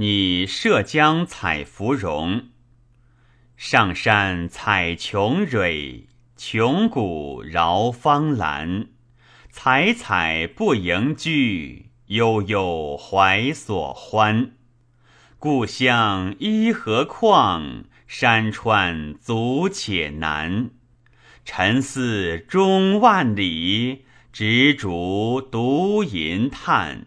[0.00, 2.50] 你涉江采芙蓉，
[3.56, 8.90] 上山采琼蕊，琼谷饶芳兰。
[9.50, 14.52] 采采不盈居，悠悠怀所欢。
[15.40, 17.82] 故乡依何况？
[18.06, 20.70] 山川阻且难。
[21.44, 27.06] 沉思终万里，执烛独吟叹。